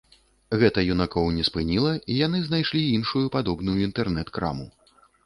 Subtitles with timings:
[0.61, 4.67] Гэта юнакоў не спыніла, і яны знайшлі іншую падобную інтэрнэт-краму.